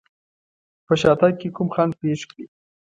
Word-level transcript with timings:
په 0.85 0.93
شاتګ 1.01 1.33
کې 1.39 1.49
کوم 1.55 1.67
خنډ 1.73 1.91
پېښ 2.01 2.19
کړي. 2.29 2.45